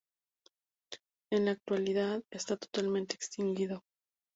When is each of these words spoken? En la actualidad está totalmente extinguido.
En 1.31 1.45
la 1.45 1.51
actualidad 1.51 2.23
está 2.31 2.57
totalmente 2.57 3.13
extinguido. 3.13 3.83